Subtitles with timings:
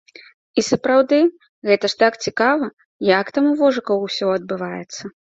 [0.59, 1.17] І сапраўды,
[1.71, 2.69] гэта ж так цікава,
[3.19, 5.03] як там у вожыкаў усё адбываецца!